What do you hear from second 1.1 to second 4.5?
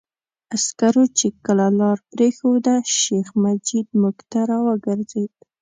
چې کله لاره پرېښوده، شیخ مجید موږ ته